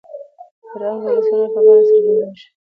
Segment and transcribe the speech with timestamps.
[0.69, 2.45] فرهنګ د ولسي هنر په بڼه څرګندېږي.